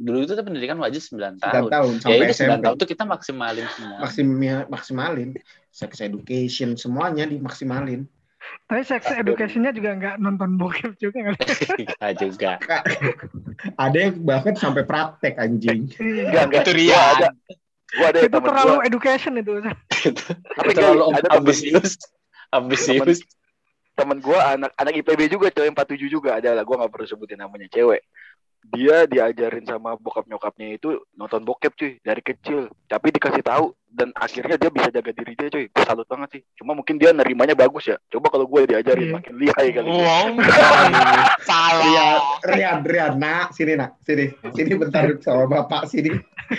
[0.00, 2.62] dulu itu tuh pendidikan wajib 9 9 tahun tahun ya sampai itu 9 SMP.
[2.64, 5.30] tahun tuh kita maksimalin semua Maksimia, maksimalin.
[5.70, 8.08] Sex education semuanya dimaksimalin.
[8.66, 11.28] Tapi sex education-nya juga nggak nonton bokep juga.
[11.28, 11.34] kan?
[11.84, 12.52] kita juga
[13.76, 15.92] Ada yang bahkan sampai praktek anjing.
[15.94, 16.62] Enggak, enggak.
[16.64, 17.18] Itu Gua Rian.
[17.98, 19.52] Gua ada Itu temen terlalu gua education itu.
[20.58, 21.92] tapi terlalu ada temen ambisius
[22.50, 23.20] ambisius
[23.94, 27.36] temen gue anak anak IPB juga cewek 47 juga ada lah gue nggak perlu sebutin
[27.36, 28.00] namanya cewek
[28.60, 34.12] dia diajarin sama bokap nyokapnya itu nonton bokep cuy dari kecil tapi dikasih tahu dan
[34.16, 37.52] akhirnya dia bisa jaga diri dia cuy gue salut banget sih cuma mungkin dia nerimanya
[37.52, 39.16] bagus ya coba kalau gue diajarin Iya.
[39.16, 39.88] makin lihai kali.
[39.88, 40.26] Wow.
[41.48, 42.20] Salah.
[42.46, 46.12] Rian, Rian, nak, sini nak, sini, sini bentar sama bapak sini.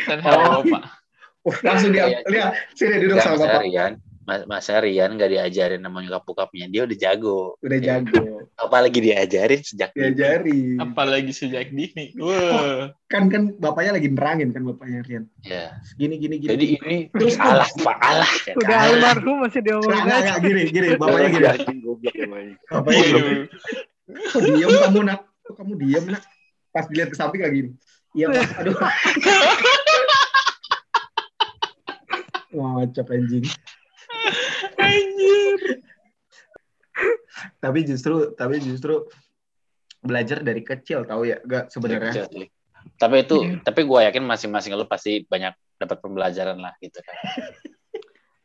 [0.05, 1.00] Dan halo, Pak.
[1.65, 2.17] Langsung dia, Iya.
[2.29, 3.63] lihat, sini duduk sama bapak.
[3.65, 8.21] Rian Mas, Rian gak diajarin sama nyokap bokapnya dia udah jago Udah jago,
[8.63, 10.13] apalagi diajarin sejak dini.
[10.13, 10.61] diajari.
[10.77, 12.13] Apalagi sejak dini.
[12.21, 12.93] Wah.
[13.09, 15.25] Kan kan bapaknya lagi nerangin kan bapaknya Rian.
[15.41, 16.51] ya Gini gini gini.
[16.53, 20.23] jadi ini Terus alah pak alah ya Udah almarhum masih diomongin nggak, aja.
[20.23, 21.43] nggak, gini gini bapaknya gini.
[21.43, 21.53] ya.
[22.69, 23.33] Bapaknya gini.
[24.31, 25.19] Kok diem kamu nak?
[25.43, 26.23] Kok kamu diem nak?
[26.69, 27.61] Pas dilihat ke samping lagi.
[28.13, 28.47] Iya pak.
[28.63, 28.75] Aduh.
[32.51, 33.47] Wah, ngacak anjing.
[34.75, 35.59] Anjir.
[37.63, 39.07] Tapi justru, tapi justru
[40.01, 42.27] belajar dari kecil tahu ya, gak sebenarnya.
[42.27, 42.49] Kecil
[42.97, 43.61] tapi itu Iya.
[43.65, 47.15] tapi gue yakin masing-masing lu pasti banyak dapat pembelajaran lah gitu kan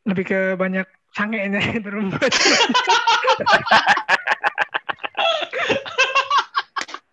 [0.06, 0.86] Lebih ke banyak
[1.18, 2.14] sangenya itu rumah.